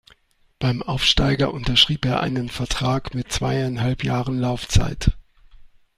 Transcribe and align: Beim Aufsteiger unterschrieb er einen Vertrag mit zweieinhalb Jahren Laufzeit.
Beim 0.57 0.81
Aufsteiger 0.81 1.53
unterschrieb 1.53 2.05
er 2.05 2.21
einen 2.21 2.49
Vertrag 2.49 3.13
mit 3.13 3.31
zweieinhalb 3.31 4.03
Jahren 4.03 4.39
Laufzeit. 4.39 5.15